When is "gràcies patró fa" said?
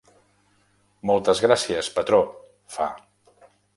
1.47-2.89